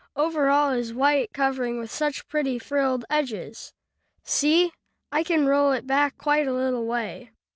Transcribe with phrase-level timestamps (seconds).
[0.15, 3.71] Over all is a white covering with such pretty frilled edges.
[4.23, 4.71] See,
[5.11, 7.29] I can roll it back quite a little way."